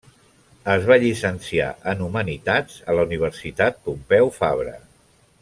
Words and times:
Es 0.75 0.85
va 0.91 0.95
llicenciar 1.03 1.67
en 1.91 2.01
Humanitats 2.07 2.81
a 2.87 2.97
la 3.01 3.05
Universitat 3.11 3.79
Pompeu 3.91 4.33
Fabra. 4.41 4.75